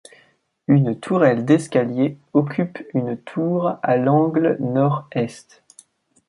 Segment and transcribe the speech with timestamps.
[0.67, 5.61] Une tourelle d'escalier occupe une tour à l'angle nord-est.